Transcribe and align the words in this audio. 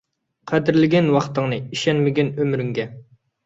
قەدىرلىگىن 0.51 1.11
ۋاقتىڭنى، 1.17 1.61
ئىشەنمىگىن 1.77 2.35
ئۆمرۈڭگە. 2.39 2.91